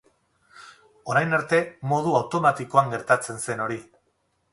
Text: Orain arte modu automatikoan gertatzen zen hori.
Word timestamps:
Orain 1.11 1.35
arte 1.39 1.59
modu 1.91 2.15
automatikoan 2.21 2.89
gertatzen 2.95 3.39
zen 3.45 3.63
hori. 3.67 3.79